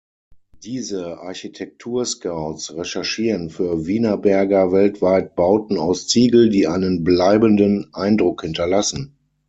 [0.63, 9.15] Diese „Architektur-Scouts“ recherchieren für Wienerberger weltweit Bauten aus Ziegel, die einen bleibenden Eindruck hinterlassen.